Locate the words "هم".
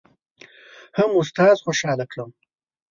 0.97-1.09